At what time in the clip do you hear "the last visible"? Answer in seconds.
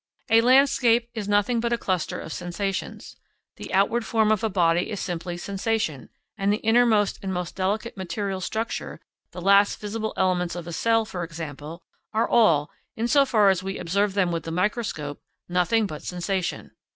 9.31-10.15